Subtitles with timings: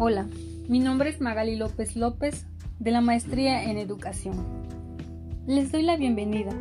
[0.00, 0.28] Hola,
[0.68, 2.46] mi nombre es Magali López López
[2.78, 4.36] de la Maestría en Educación.
[5.48, 6.52] Les doy la bienvenida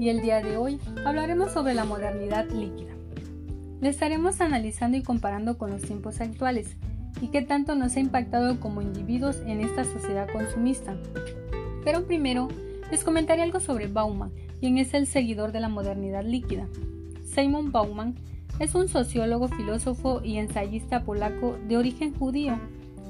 [0.00, 2.90] y el día de hoy hablaremos sobre la modernidad líquida.
[3.80, 6.74] Le estaremos analizando y comparando con los tiempos actuales
[7.20, 10.96] y qué tanto nos ha impactado como individuos en esta sociedad consumista.
[11.84, 12.48] Pero primero,
[12.90, 16.66] les comentaré algo sobre Bauman, quien es el seguidor de la modernidad líquida.
[17.32, 18.16] Simon Bauman
[18.62, 22.60] es un sociólogo, filósofo y ensayista polaco de origen judío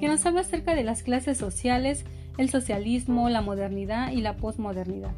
[0.00, 2.06] que nos habla acerca de las clases sociales,
[2.38, 5.12] el socialismo, la modernidad y la posmodernidad.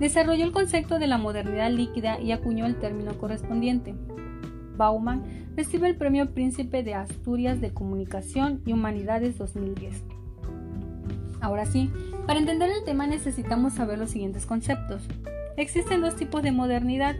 [0.00, 3.94] Desarrolló el concepto de la modernidad líquida y acuñó el término correspondiente.
[4.76, 5.22] Bauman
[5.54, 10.02] recibe el Premio Príncipe de Asturias de Comunicación y Humanidades 2010.
[11.40, 11.92] Ahora sí,
[12.26, 15.06] para entender el tema necesitamos saber los siguientes conceptos.
[15.56, 17.14] Existen dos tipos de modernidad,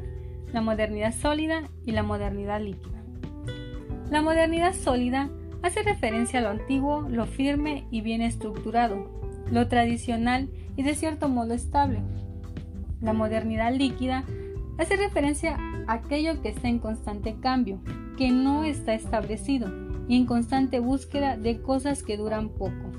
[0.53, 3.03] la modernidad sólida y la modernidad líquida.
[4.11, 5.31] La modernidad sólida
[5.63, 9.09] hace referencia a lo antiguo, lo firme y bien estructurado,
[9.51, 12.01] lo tradicional y de cierto modo estable.
[13.01, 14.25] La modernidad líquida
[14.79, 17.81] hace referencia a aquello que está en constante cambio,
[18.17, 19.71] que no está establecido
[20.09, 22.93] y en constante búsqueda de cosas que duran poco.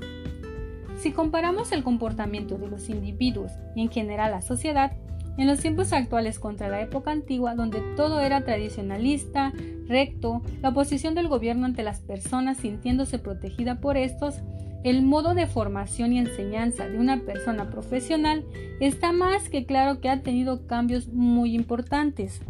[0.96, 4.92] Si comparamos el comportamiento de los individuos y en general la sociedad,
[5.36, 9.52] en los tiempos actuales contra la época antigua, donde todo era tradicionalista,
[9.86, 14.36] recto, la oposición del gobierno ante las personas sintiéndose protegida por estos,
[14.84, 18.44] el modo de formación y enseñanza de una persona profesional
[18.80, 22.42] está más que claro que ha tenido cambios muy importantes.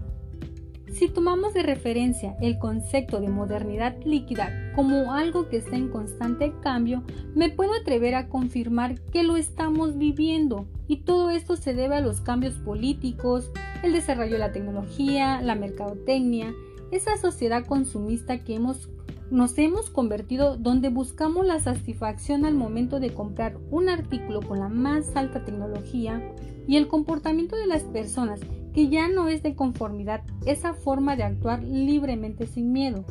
[0.94, 6.54] Si tomamos de referencia el concepto de modernidad líquida como algo que está en constante
[6.62, 7.02] cambio,
[7.34, 12.00] me puedo atrever a confirmar que lo estamos viviendo y todo esto se debe a
[12.00, 13.50] los cambios políticos,
[13.82, 16.54] el desarrollo de la tecnología, la mercadotecnia,
[16.92, 18.88] esa sociedad consumista que hemos,
[19.32, 24.68] nos hemos convertido donde buscamos la satisfacción al momento de comprar un artículo con la
[24.68, 26.22] más alta tecnología
[26.68, 28.38] y el comportamiento de las personas
[28.74, 33.04] que ya no es de conformidad esa forma de actuar libremente sin miedo.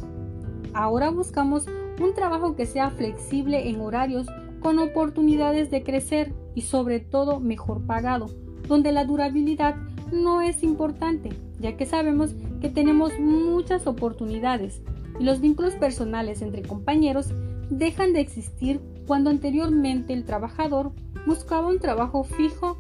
[0.74, 1.66] Ahora buscamos
[2.02, 4.28] un trabajo que sea flexible en horarios
[4.60, 8.28] con oportunidades de crecer y sobre todo mejor pagado,
[8.68, 9.76] donde la durabilidad
[10.12, 11.30] no es importante,
[11.60, 14.82] ya que sabemos que tenemos muchas oportunidades
[15.20, 17.34] y los vínculos personales entre compañeros
[17.70, 20.92] dejan de existir cuando anteriormente el trabajador
[21.26, 22.78] buscaba un trabajo fijo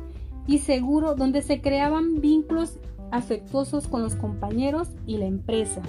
[0.48, 2.80] y seguro donde se creaban vínculos
[3.12, 5.82] afectuosos con los compañeros y la empresa.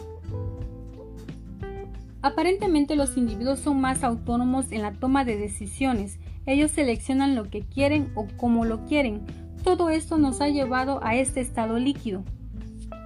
[2.22, 6.19] Aparentemente los individuos son más autónomos en la toma de decisiones.
[6.47, 9.22] Ellos seleccionan lo que quieren o cómo lo quieren.
[9.62, 12.22] Todo esto nos ha llevado a este estado líquido.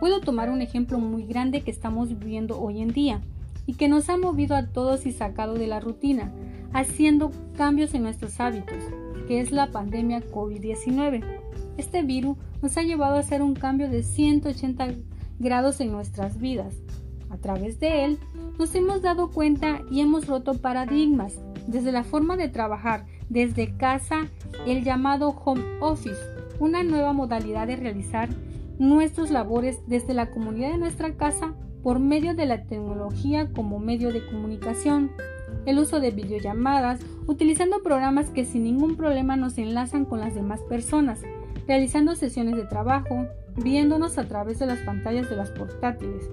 [0.00, 3.20] Puedo tomar un ejemplo muy grande que estamos viviendo hoy en día
[3.66, 6.32] y que nos ha movido a todos y sacado de la rutina,
[6.72, 8.84] haciendo cambios en nuestros hábitos
[9.28, 11.22] que es la pandemia COVID-19.
[11.76, 14.88] Este virus nos ha llevado a hacer un cambio de 180
[15.38, 16.74] grados en nuestras vidas.
[17.28, 18.18] A través de él
[18.58, 24.28] nos hemos dado cuenta y hemos roto paradigmas, desde la forma de trabajar desde casa,
[24.66, 26.18] el llamado home office,
[26.58, 28.30] una nueva modalidad de realizar
[28.78, 31.52] nuestras labores desde la comunidad de nuestra casa
[31.82, 35.10] por medio de la tecnología como medio de comunicación
[35.66, 40.60] el uso de videollamadas, utilizando programas que sin ningún problema nos enlazan con las demás
[40.62, 41.20] personas,
[41.66, 43.26] realizando sesiones de trabajo,
[43.56, 46.28] viéndonos a través de las pantallas de las portátiles.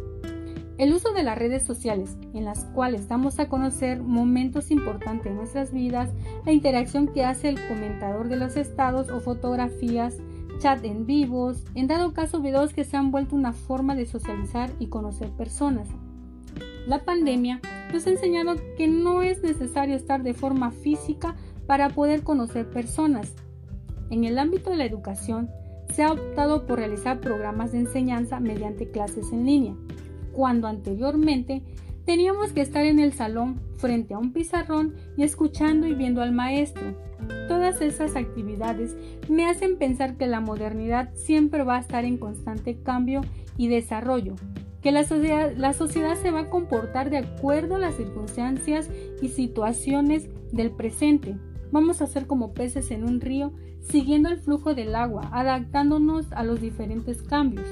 [0.77, 5.37] El uso de las redes sociales, en las cuales damos a conocer momentos importantes en
[5.37, 6.11] nuestras vidas,
[6.45, 10.17] la interacción que hace el comentador de los estados o fotografías,
[10.59, 14.69] chat en vivos, en dado caso videos que se han vuelto una forma de socializar
[14.79, 15.87] y conocer personas.
[16.87, 17.61] La pandemia
[17.95, 23.33] nos ha enseñado que no es necesario estar de forma física para poder conocer personas.
[24.09, 25.49] En el ámbito de la educación,
[25.93, 29.75] se ha optado por realizar programas de enseñanza mediante clases en línea,
[30.33, 31.63] cuando anteriormente
[32.05, 36.33] teníamos que estar en el salón frente a un pizarrón y escuchando y viendo al
[36.33, 36.97] maestro.
[37.47, 38.93] Todas esas actividades
[39.29, 43.21] me hacen pensar que la modernidad siempre va a estar en constante cambio
[43.55, 44.35] y desarrollo,
[44.85, 48.87] que la sociedad, la sociedad se va a comportar de acuerdo a las circunstancias
[49.19, 51.35] y situaciones del presente.
[51.71, 56.43] Vamos a ser como peces en un río, siguiendo el flujo del agua, adaptándonos a
[56.43, 57.67] los diferentes cambios.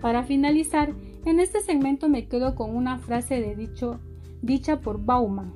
[0.00, 0.94] Para finalizar,
[1.26, 4.00] en este segmento me quedo con una frase de dicho
[4.42, 5.54] dicha por Bauman.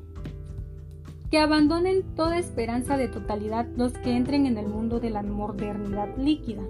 [1.32, 6.16] Que abandonen toda esperanza de totalidad los que entren en el mundo de la modernidad
[6.16, 6.62] líquida.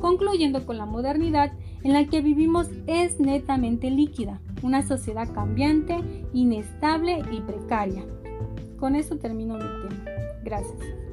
[0.00, 1.52] Concluyendo con la modernidad,
[1.86, 5.96] en la que vivimos es netamente líquida, una sociedad cambiante,
[6.32, 8.04] inestable y precaria.
[8.76, 10.04] Con eso termino mi tema.
[10.42, 11.05] Gracias.